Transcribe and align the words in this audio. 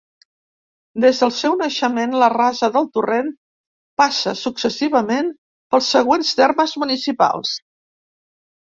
Des 1.03 1.19
del 1.23 1.33
seu 1.39 1.57
naixement, 1.59 2.15
la 2.23 2.31
Rasa 2.35 2.71
del 2.77 2.89
Torrent 2.99 3.31
passa 4.03 4.35
successivament 4.41 5.33
pels 5.77 5.95
següents 5.99 6.35
termes 6.43 6.77
municipals. 6.87 7.59